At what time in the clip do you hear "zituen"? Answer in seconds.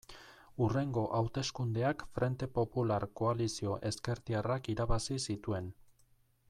5.31-5.73